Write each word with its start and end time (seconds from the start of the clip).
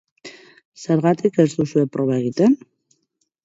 Zergatik 0.85 1.37
ez 1.45 1.47
duzue 1.53 1.87
proba 1.99 2.19
egiten? 2.25 2.61